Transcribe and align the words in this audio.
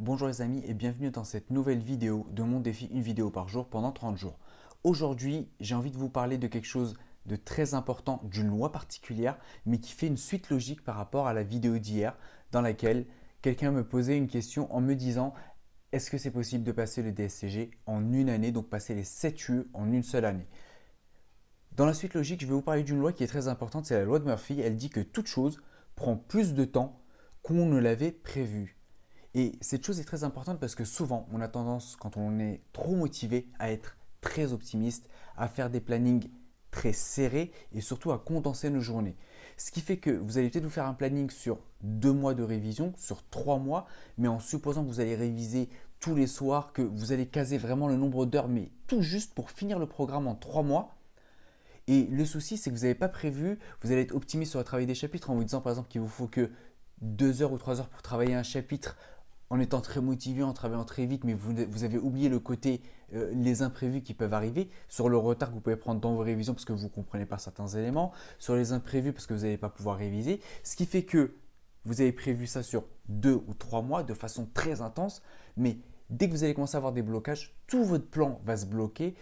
Bonjour 0.00 0.28
les 0.28 0.40
amis 0.40 0.62
et 0.66 0.72
bienvenue 0.72 1.10
dans 1.10 1.24
cette 1.24 1.50
nouvelle 1.50 1.82
vidéo 1.82 2.26
de 2.30 2.42
mon 2.42 2.60
défi 2.60 2.86
une 2.86 3.02
vidéo 3.02 3.28
par 3.28 3.50
jour 3.50 3.68
pendant 3.68 3.92
30 3.92 4.16
jours. 4.16 4.38
Aujourd'hui, 4.82 5.50
j'ai 5.60 5.74
envie 5.74 5.90
de 5.90 5.98
vous 5.98 6.08
parler 6.08 6.38
de 6.38 6.46
quelque 6.46 6.66
chose 6.66 6.96
de 7.26 7.36
très 7.36 7.74
important, 7.74 8.22
d'une 8.24 8.48
loi 8.48 8.72
particulière, 8.72 9.36
mais 9.66 9.78
qui 9.78 9.92
fait 9.92 10.06
une 10.06 10.16
suite 10.16 10.48
logique 10.48 10.82
par 10.82 10.96
rapport 10.96 11.26
à 11.26 11.34
la 11.34 11.42
vidéo 11.42 11.76
d'hier 11.76 12.16
dans 12.50 12.62
laquelle 12.62 13.04
quelqu'un 13.42 13.72
me 13.72 13.86
posait 13.86 14.16
une 14.16 14.26
question 14.26 14.74
en 14.74 14.80
me 14.80 14.94
disant 14.94 15.34
est-ce 15.92 16.10
que 16.10 16.16
c'est 16.16 16.30
possible 16.30 16.64
de 16.64 16.72
passer 16.72 17.02
le 17.02 17.12
DSCG 17.12 17.70
en 17.84 18.10
une 18.14 18.30
année, 18.30 18.52
donc 18.52 18.70
passer 18.70 18.94
les 18.94 19.04
7 19.04 19.48
UE 19.50 19.68
en 19.74 19.92
une 19.92 20.02
seule 20.02 20.24
année? 20.24 20.48
Dans 21.72 21.84
la 21.84 21.92
suite 21.92 22.14
logique, 22.14 22.40
je 22.40 22.46
vais 22.46 22.54
vous 22.54 22.62
parler 22.62 22.84
d'une 22.84 23.00
loi 23.00 23.12
qui 23.12 23.22
est 23.22 23.26
très 23.26 23.48
importante, 23.48 23.84
c'est 23.84 23.98
la 23.98 24.04
loi 24.04 24.18
de 24.18 24.24
Murphy. 24.24 24.62
Elle 24.62 24.76
dit 24.76 24.88
que 24.88 25.00
toute 25.00 25.26
chose 25.26 25.60
prend 25.94 26.16
plus 26.16 26.54
de 26.54 26.64
temps 26.64 27.02
qu'on 27.42 27.66
ne 27.66 27.76
l'avait 27.76 28.12
prévu. 28.12 28.79
Et 29.34 29.52
cette 29.60 29.84
chose 29.84 30.00
est 30.00 30.04
très 30.04 30.24
importante 30.24 30.58
parce 30.58 30.74
que 30.74 30.84
souvent, 30.84 31.28
on 31.32 31.40
a 31.40 31.48
tendance, 31.48 31.96
quand 31.96 32.16
on 32.16 32.38
est 32.38 32.60
trop 32.72 32.96
motivé, 32.96 33.48
à 33.58 33.70
être 33.70 33.96
très 34.20 34.52
optimiste, 34.52 35.08
à 35.36 35.48
faire 35.48 35.70
des 35.70 35.80
plannings 35.80 36.28
très 36.70 36.92
serrés 36.92 37.52
et 37.72 37.80
surtout 37.80 38.12
à 38.12 38.18
condenser 38.18 38.70
nos 38.70 38.80
journées. 38.80 39.16
Ce 39.56 39.70
qui 39.70 39.80
fait 39.80 39.98
que 39.98 40.10
vous 40.10 40.38
allez 40.38 40.50
peut-être 40.50 40.64
vous 40.64 40.70
faire 40.70 40.86
un 40.86 40.94
planning 40.94 41.30
sur 41.30 41.58
deux 41.82 42.12
mois 42.12 42.34
de 42.34 42.42
révision, 42.42 42.92
sur 42.96 43.22
trois 43.28 43.58
mois, 43.58 43.86
mais 44.18 44.28
en 44.28 44.40
supposant 44.40 44.82
que 44.82 44.88
vous 44.88 45.00
allez 45.00 45.14
réviser 45.14 45.68
tous 46.00 46.14
les 46.14 46.26
soirs, 46.26 46.72
que 46.72 46.82
vous 46.82 47.12
allez 47.12 47.26
caser 47.26 47.58
vraiment 47.58 47.86
le 47.86 47.96
nombre 47.96 48.24
d'heures, 48.24 48.48
mais 48.48 48.70
tout 48.86 49.02
juste 49.02 49.34
pour 49.34 49.50
finir 49.50 49.78
le 49.78 49.86
programme 49.86 50.26
en 50.26 50.34
trois 50.34 50.62
mois. 50.62 50.96
Et 51.88 52.06
le 52.06 52.24
souci, 52.24 52.56
c'est 52.56 52.70
que 52.70 52.74
vous 52.74 52.82
n'avez 52.82 52.94
pas 52.94 53.08
prévu, 53.08 53.58
vous 53.82 53.92
allez 53.92 54.02
être 54.02 54.14
optimiste 54.14 54.52
sur 54.52 54.60
le 54.60 54.64
travail 54.64 54.86
des 54.86 54.94
chapitres 54.94 55.30
en 55.30 55.34
vous 55.34 55.44
disant 55.44 55.60
par 55.60 55.72
exemple 55.72 55.88
qu'il 55.88 56.00
vous 56.00 56.08
faut 56.08 56.28
que 56.28 56.50
deux 57.00 57.42
heures 57.42 57.52
ou 57.52 57.58
trois 57.58 57.80
heures 57.80 57.88
pour 57.88 58.02
travailler 58.02 58.34
un 58.34 58.42
chapitre 58.42 58.96
en 59.50 59.58
étant 59.58 59.80
très 59.80 60.00
motivé, 60.00 60.42
en 60.42 60.52
travaillant 60.52 60.84
très 60.84 61.06
vite, 61.06 61.24
mais 61.24 61.34
vous, 61.34 61.84
avez 61.84 61.98
oublié 61.98 62.28
le 62.28 62.38
côté 62.38 62.82
euh, 63.14 63.32
les 63.34 63.62
imprévus 63.62 64.00
qui 64.00 64.14
peuvent 64.14 64.32
arriver, 64.32 64.70
sur 64.88 65.08
le 65.08 65.16
retard 65.16 65.50
que 65.50 65.54
vous 65.54 65.60
pouvez 65.60 65.76
prendre 65.76 66.00
dans 66.00 66.14
vos 66.14 66.22
révisions 66.22 66.54
parce 66.54 66.64
que 66.64 66.72
vous 66.72 66.84
ne 66.84 66.88
comprenez 66.88 67.26
pas 67.26 67.38
certains 67.38 67.66
éléments, 67.66 68.12
sur 68.38 68.54
les 68.54 68.72
imprévus 68.72 69.12
parce 69.12 69.26
que 69.26 69.34
vous 69.34 69.40
n'allez 69.40 69.58
pas 69.58 69.68
pouvoir 69.68 69.96
réviser, 69.96 70.40
ce 70.62 70.76
qui 70.76 70.86
fait 70.86 71.02
que 71.02 71.34
vous 71.84 72.00
avez 72.00 72.12
prévu 72.12 72.46
ça 72.46 72.62
sur 72.62 72.84
deux 73.08 73.42
ou 73.48 73.54
trois 73.54 73.82
mois 73.82 74.04
de 74.04 74.14
façon 74.14 74.48
très 74.54 74.80
intense, 74.82 75.22
mais 75.56 75.78
dès 76.10 76.28
que 76.28 76.32
vous 76.32 76.44
allez 76.44 76.54
commencer 76.54 76.76
à 76.76 76.78
avoir 76.78 76.92
des 76.92 77.02
blocages, 77.02 77.56
tout 77.66 77.84
votre 77.84 78.06
plan 78.06 78.40
va 78.44 78.56
se 78.56 78.66
bloquer, 78.66 79.14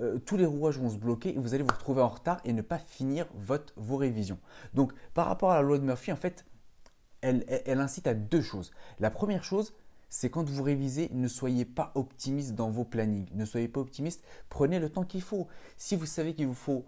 euh, 0.00 0.18
tous 0.18 0.36
les 0.36 0.46
rouages 0.46 0.78
vont 0.78 0.90
se 0.90 0.96
bloquer 0.96 1.30
et 1.30 1.38
vous 1.38 1.54
allez 1.54 1.62
vous 1.62 1.72
retrouver 1.72 2.02
en 2.02 2.08
retard 2.08 2.40
et 2.44 2.52
ne 2.52 2.62
pas 2.62 2.78
finir 2.78 3.26
votre, 3.34 3.72
vos 3.76 3.96
révisions. 3.96 4.38
Donc 4.74 4.92
par 5.14 5.26
rapport 5.26 5.52
à 5.52 5.56
la 5.56 5.62
loi 5.62 5.78
de 5.78 5.84
Murphy, 5.84 6.12
en 6.12 6.16
fait, 6.16 6.44
elle, 7.20 7.80
incite 7.80 8.06
à 8.06 8.14
deux 8.14 8.42
choses. 8.42 8.70
La 9.00 9.10
première 9.10 9.44
chose, 9.44 9.74
c'est 10.08 10.30
quand 10.30 10.48
vous 10.48 10.62
révisez, 10.62 11.10
ne 11.12 11.28
soyez 11.28 11.64
pas 11.64 11.92
optimiste 11.94 12.54
dans 12.54 12.70
vos 12.70 12.84
plannings. 12.84 13.28
Ne 13.34 13.44
soyez 13.44 13.68
pas 13.68 13.80
optimiste, 13.80 14.24
prenez 14.48 14.78
le 14.78 14.88
temps 14.88 15.04
qu'il 15.04 15.22
faut. 15.22 15.48
Si 15.76 15.96
vous 15.96 16.06
savez 16.06 16.34
qu'il 16.34 16.46
vous 16.46 16.54
faut 16.54 16.84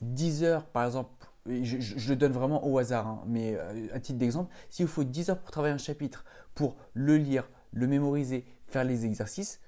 10 0.00 0.44
heures, 0.44 0.66
par 0.66 0.84
exemple, 0.84 1.10
je, 1.46 2.08
le 2.08 2.16
donne 2.16 2.32
vraiment 2.32 2.66
au 2.66 2.78
hasard, 2.78 3.06
hein, 3.06 3.24
mais 3.26 3.54
euh, 3.56 3.88
à 3.92 4.00
titre 4.00 4.18
d'exemple, 4.18 4.52
s'il 4.68 4.86
vous 4.86 4.92
faut 4.92 5.04
10 5.04 5.30
heures 5.30 5.38
pour 5.38 5.50
travailler 5.50 5.74
un 5.74 5.78
chapitre, 5.78 6.24
pour 6.54 6.76
le 6.94 7.16
lire, 7.16 7.48
le 7.72 7.86
mémoriser, 7.86 8.44
faire 8.66 8.84
les 8.84 9.04
exercices, 9.04 9.60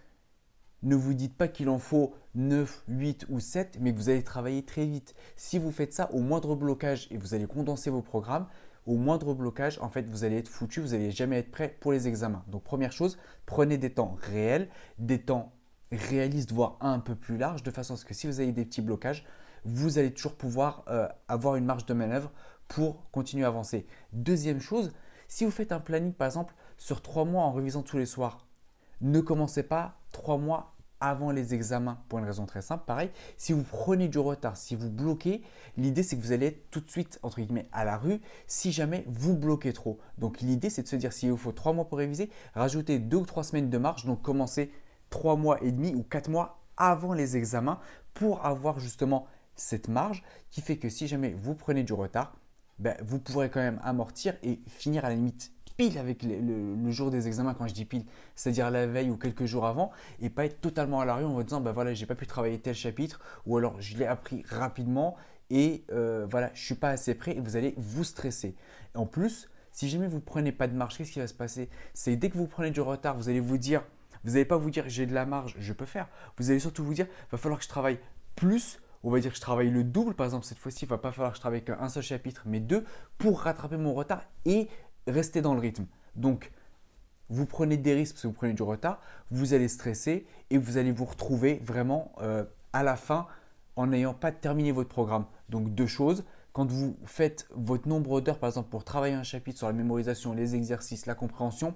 ne 0.83 0.95
vous 0.95 1.15
dites 1.15 1.37
pas 1.37 1.49
qu'il 1.49 1.69
en 1.69 1.79
faut 1.79 2.15
9, 2.35 2.85
8 2.89 3.27
ou 3.31 3.41
7, 3.41 3.79
mais 3.81 3.91
vous 3.91 4.09
allez 4.09 4.23
travailler 4.23 4.65
très 4.65 4.87
vite. 4.87 5.15
Si 5.37 5.59
vous 5.59 5.73
faites 5.73 5.93
ça 5.93 6.11
au 6.13 6.21
moindre 6.21 6.55
blocage 6.55 7.09
et 7.11 7.17
vous 7.17 7.35
allez 7.35 7.47
condenser 7.47 7.91
vos 7.91 8.03
programmes, 8.03 8.47
moindre 8.97 9.35
blocage, 9.35 9.79
en 9.81 9.89
fait, 9.89 10.09
vous 10.09 10.25
allez 10.25 10.39
être 10.39 10.49
foutu, 10.49 10.81
vous 10.81 10.89
n'allez 10.89 11.11
jamais 11.11 11.39
être 11.39 11.51
prêt 11.51 11.77
pour 11.81 11.93
les 11.93 12.09
examens. 12.09 12.45
Donc, 12.49 12.65
première 12.65 12.93
chose, 12.93 13.19
prenez 13.47 13.79
des 13.79 13.93
temps 13.93 14.17
réels, 14.21 14.69
des 14.99 15.21
temps 15.21 15.53
réalistes, 15.93 16.53
voire 16.53 16.77
un 16.81 16.99
peu 16.99 17.15
plus 17.15 17.37
larges, 17.37 17.63
de 17.63 17.71
façon 17.71 17.95
à 17.95 17.97
ce 17.97 18.05
que 18.05 18.15
si 18.15 18.27
vous 18.27 18.41
avez 18.41 18.53
des 18.53 18.65
petits 18.65 18.83
blocages, 18.83 19.25
vous 19.65 19.99
allez 19.99 20.13
toujours 20.13 20.37
pouvoir 20.37 20.85
euh, 20.89 21.09
avoir 21.29 21.57
une 21.57 21.65
marge 21.65 21.87
de 21.87 21.95
manœuvre 21.95 22.31
pour 22.69 23.11
continuer 23.11 23.45
à 23.45 23.49
avancer. 23.49 23.87
Deuxième 24.13 24.61
chose, 24.61 24.93
si 25.27 25.45
vous 25.45 25.51
faites 25.51 25.73
un 25.73 25.81
planning, 25.81 26.13
par 26.13 26.27
exemple, 26.27 26.55
sur 26.77 27.03
trois 27.03 27.25
mois 27.25 27.43
en 27.43 27.53
révisant 27.53 27.83
tous 27.83 27.99
les 27.99 28.07
soirs, 28.07 28.47
ne 29.01 29.21
commencez 29.21 29.63
pas 29.63 30.01
trois 30.13 30.39
mois 30.39 30.75
avant 31.01 31.31
les 31.31 31.55
examens 31.55 31.99
pour 32.09 32.19
une 32.19 32.25
raison 32.25 32.47
très 32.47 32.63
simple. 32.63 32.85
Pareil, 32.87 33.11
si 33.37 33.53
vous 33.53 33.63
prenez 33.63 34.09
du 34.09 34.19
retard, 34.19 34.57
si 34.57 34.75
vous 34.75 34.91
bloquez, 34.91 35.43
l'idée 35.77 36.03
c'est 36.03 36.17
que 36.17 36.23
vous 36.23 36.33
allez 36.33 36.65
tout 36.71 36.81
de 36.81 36.91
suite 36.91 37.19
entre 37.23 37.41
guillemets 37.41 37.69
à 37.73 37.85
la 37.85 37.97
rue 37.97 38.21
si 38.47 38.73
jamais 38.73 39.05
vous 39.07 39.37
bloquez 39.37 39.73
trop. 39.73 39.99
Donc 40.19 40.41
l'idée 40.41 40.71
c'est 40.71 40.83
de 40.83 40.89
se 40.89 40.97
dire 40.97 41.13
s'il 41.13 41.31
vous 41.31 41.37
faut 41.37 41.53
trois 41.53 41.73
mois 41.73 41.89
pour 41.89 41.99
réviser, 41.99 42.31
rajoutez 42.55 42.99
deux 42.99 43.19
ou 43.19 43.27
trois 43.27 43.45
semaines 43.45 43.71
de 43.71 43.79
marge, 43.79 44.05
donc 44.05 44.23
commencez 44.23 44.73
trois 45.11 45.37
mois 45.37 45.63
et 45.63 45.73
demi 45.73 45.95
ou 45.95 46.03
quatre 46.03 46.29
mois 46.29 46.61
avant 46.77 47.13
les 47.13 47.37
examens 47.37 47.81
pour 48.15 48.45
avoir 48.45 48.79
justement 48.79 49.27
cette 49.57 49.89
marge 49.89 50.23
qui 50.51 50.61
fait 50.61 50.77
que 50.77 50.89
si 50.89 51.09
jamais 51.09 51.35
vous 51.41 51.55
prenez 51.55 51.83
du 51.83 51.93
retard, 51.93 52.37
ben, 52.79 52.97
vous 53.03 53.19
pourrez 53.19 53.51
quand 53.51 53.61
même 53.61 53.81
amortir 53.83 54.35
et 54.43 54.61
finir 54.69 55.05
à 55.05 55.09
la 55.09 55.17
limite 55.17 55.53
pile 55.79 55.97
avec 55.97 56.25
le, 56.25 56.91
jour 56.91 57.11
des 57.11 57.29
examens, 57.29 57.55
quand 57.55 57.69
je 57.69 57.73
dis 57.73 57.85
pile, 57.85 58.05
c'est-à-dire 58.35 58.71
la 58.71 58.87
veille 58.87 59.11
ou 59.11 59.17
quelques 59.17 59.45
jours 59.45 59.65
avant, 59.65 59.93
et 60.21 60.29
pas 60.29 60.45
être 60.45 60.61
totalement 60.61 61.01
à 61.01 61.05
la 61.05 61.15
rue 61.15 61.25
en 61.25 61.35
me 61.35 61.43
disant, 61.45 61.61
bah 61.61 61.71
voilà, 61.71 61.95
j'ai 61.95 62.05
pas 62.05 62.17
pu 62.17 62.27
travailler 62.27 62.59
tel 62.59 62.75
chapitre, 62.75 63.21
ou 63.47 63.57
alors 63.57 63.81
je 63.81 63.97
l'ai 63.97 64.05
appris 64.05 64.43
rapidement 64.51 65.17
et 65.51 65.85
euh, 65.93 66.27
voilà, 66.29 66.51
je 66.53 66.63
suis 66.63 66.75
pas 66.75 66.91
assez 66.91 67.15
prêt 67.15 67.37
et 67.37 67.41
vous 67.41 67.57
allez 67.57 67.75
vous 67.79 68.03
stresser. 68.03 68.57
En 68.95 69.07
plus, 69.07 69.49
si 69.71 69.89
jamais 69.89 70.09
vous 70.09 70.21
prenez 70.21 70.51
pas 70.51 70.67
de 70.67 70.75
marge, 70.75 70.99
qu'est-ce 70.99 71.13
qui 71.13 71.21
va 71.21 71.29
se 71.29 71.33
passer? 71.35 71.71
C'est 71.95 72.17
dès 72.17 72.29
que 72.29 72.37
vous 72.37 72.49
prenez 72.49 72.73
du 72.73 72.81
retard, 72.81 73.17
vous 73.17 73.29
allez 73.29 73.41
vous 73.41 73.57
dire, 73.57 73.85
vous 74.25 74.33
n'allez 74.33 74.45
pas 74.45 74.57
vous 74.57 74.71
dire 74.71 74.85
j'ai 74.89 75.07
de 75.07 75.15
la 75.15 75.27
marge, 75.27 75.55
je 75.61 75.73
peux 75.73 75.87
faire. 75.87 76.09
Vous 76.39 76.51
allez 76.51 76.59
surtout 76.59 76.85
vous 76.85 76.95
dire, 76.95 77.07
va 77.31 77.39
falloir 77.39 77.61
que 77.61 77.65
je 77.65 77.71
travaille 77.71 78.01
plus 78.35 78.81
on 79.05 79.11
va 79.11 79.21
dire 79.21 79.31
que 79.31 79.37
je 79.37 79.41
travaille 79.41 79.71
le 79.71 79.85
double, 79.85 80.15
par 80.15 80.27
exemple, 80.27 80.45
cette 80.45 80.59
fois-ci, 80.59 80.85
il 80.85 80.89
va 80.89 80.99
pas 80.99 81.13
falloir 81.13 81.31
que 81.31 81.37
je 81.37 81.41
travaille 81.41 81.63
qu'un 81.63 81.89
seul 81.89 82.03
chapitre, 82.03 82.43
mais 82.47 82.61
deux, 82.61 82.85
pour 83.17 83.41
rattraper 83.41 83.77
mon 83.77 83.95
retard 83.95 84.23
et 84.45 84.69
restez 85.07 85.41
dans 85.41 85.55
le 85.55 85.61
rythme. 85.61 85.87
Donc, 86.17 86.53
vous 87.31 87.47
prenez 87.47 87.77
des 87.77 87.95
risques 87.95 88.15
parce 88.15 88.23
que 88.23 88.29
vous 88.29 88.35
prenez 88.35 88.55
du 88.55 88.63
retard, 88.63 89.01
vous 89.31 89.55
allez 89.55 89.69
stresser 89.69 90.27
et 90.51 90.59
vous 90.59 90.79
allez 90.79 90.93
vous 90.93 91.05
retrouver 91.05 91.61
vraiment 91.63 92.13
euh, 92.21 92.45
à 92.73 92.83
la 92.83 92.97
fin 92.97 93.27
en 93.77 93.89
n'ayant 93.89 94.15
pas 94.15 94.33
terminé 94.33 94.73
votre 94.73 94.89
programme. 94.89 95.27
Donc, 95.49 95.75
deux 95.75 95.87
choses. 95.87 96.25
Quand 96.53 96.71
vous 96.71 96.97
faites 97.05 97.47
votre 97.55 97.87
nombre 97.89 98.21
d'heures, 98.21 98.39
par 98.39 98.49
exemple, 98.49 98.71
pour 98.71 98.83
travailler 98.83 99.15
un 99.15 99.23
chapitre 99.23 99.59
sur 99.59 99.67
la 99.69 99.73
mémorisation, 99.73 100.33
les 100.33 100.57
exercices, 100.57 101.07
la 101.07 101.15
compréhension, 101.15 101.75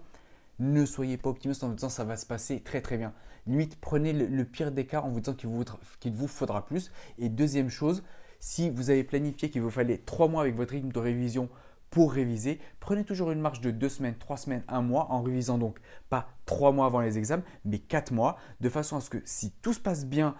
ne 0.58 0.84
soyez 0.84 1.16
pas 1.16 1.30
optimiste 1.30 1.62
en 1.64 1.68
vous 1.68 1.74
disant 1.74 1.88
ça 1.88 2.04
va 2.04 2.16
se 2.16 2.26
passer 2.26 2.60
très 2.60 2.80
très 2.80 2.96
bien. 2.96 3.12
Limite, 3.46 3.76
prenez 3.80 4.12
le, 4.12 4.44
pire 4.44 4.70
des 4.70 4.86
cas 4.86 5.00
en 5.00 5.10
vous 5.10 5.20
disant 5.20 5.34
qu'il 5.34 5.48
vous, 5.48 5.64
vous 6.06 6.28
faudra 6.28 6.64
plus. 6.64 6.92
Et 7.18 7.28
deuxième 7.28 7.68
chose, 7.68 8.02
si 8.40 8.70
vous 8.70 8.90
avez 8.90 9.04
planifié 9.04 9.50
qu'il 9.50 9.62
vous 9.62 9.70
fallait 9.70 9.98
trois 9.98 10.28
mois 10.28 10.42
avec 10.42 10.56
votre 10.56 10.72
rythme 10.72 10.90
de 10.90 10.98
révision 10.98 11.48
pour 11.92 12.12
réviser. 12.12 12.58
Prenez 12.80 13.04
toujours 13.04 13.30
une 13.30 13.40
marge 13.40 13.60
de 13.60 13.70
deux 13.70 13.90
semaines, 13.90 14.16
trois 14.16 14.38
semaines, 14.38 14.64
un 14.66 14.80
mois 14.80 15.12
en 15.12 15.22
révisant 15.22 15.58
donc 15.58 15.78
pas 16.08 16.26
trois 16.46 16.72
mois 16.72 16.86
avant 16.86 17.00
les 17.00 17.18
examens, 17.18 17.44
mais 17.64 17.78
quatre 17.78 18.12
mois, 18.12 18.38
de 18.60 18.68
façon 18.68 18.96
à 18.96 19.00
ce 19.00 19.10
que 19.10 19.18
si 19.24 19.52
tout 19.62 19.74
se 19.74 19.78
passe 19.78 20.06
bien, 20.06 20.34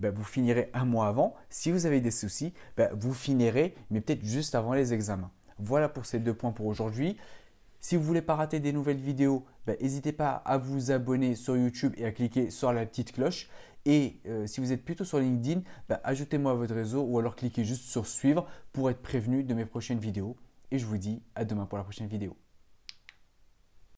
ben, 0.00 0.12
vous 0.12 0.24
finirez 0.24 0.70
un 0.74 0.84
mois 0.84 1.06
avant. 1.06 1.34
Si 1.50 1.70
vous 1.70 1.86
avez 1.86 2.00
des 2.00 2.10
soucis, 2.10 2.52
ben, 2.76 2.90
vous 2.94 3.14
finirez, 3.14 3.76
mais 3.90 4.00
peut-être 4.00 4.24
juste 4.24 4.56
avant 4.56 4.74
les 4.74 4.92
examens. 4.92 5.30
Voilà 5.58 5.88
pour 5.88 6.04
ces 6.04 6.18
deux 6.18 6.34
points 6.34 6.52
pour 6.52 6.66
aujourd'hui. 6.66 7.16
Si 7.80 7.94
vous 7.94 8.02
ne 8.02 8.06
voulez 8.06 8.22
pas 8.22 8.34
rater 8.34 8.58
des 8.58 8.72
nouvelles 8.72 9.00
vidéos, 9.00 9.46
ben, 9.66 9.76
n'hésitez 9.80 10.12
pas 10.12 10.30
à 10.30 10.58
vous 10.58 10.90
abonner 10.90 11.36
sur 11.36 11.56
YouTube 11.56 11.94
et 11.96 12.06
à 12.06 12.12
cliquer 12.12 12.50
sur 12.50 12.72
la 12.72 12.84
petite 12.84 13.12
cloche. 13.12 13.48
Et 13.86 14.18
euh, 14.26 14.48
si 14.48 14.60
vous 14.60 14.72
êtes 14.72 14.84
plutôt 14.84 15.04
sur 15.04 15.20
LinkedIn, 15.20 15.62
ajoutez-moi 16.02 16.50
à 16.50 16.54
votre 16.56 16.74
réseau 16.74 17.02
ou 17.02 17.20
alors 17.20 17.36
cliquez 17.36 17.64
juste 17.64 17.84
sur 17.84 18.04
suivre 18.04 18.46
pour 18.72 18.90
être 18.90 19.00
prévenu 19.00 19.44
de 19.44 19.54
mes 19.54 19.64
prochaines 19.64 20.00
vidéos 20.00 20.36
et 20.70 20.78
je 20.78 20.86
vous 20.86 20.98
dis 20.98 21.22
à 21.34 21.44
demain 21.44 21.66
pour 21.66 21.78
la 21.78 21.84
prochaine 21.84 22.08
vidéo. 22.08 22.36